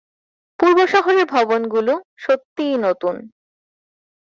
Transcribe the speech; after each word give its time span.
পূর্ব 0.59 0.79
শহরের 0.87 1.25
ভবনগুলো 1.25 1.93
সত্যিই 2.17 2.75
নতুন। 2.77 3.15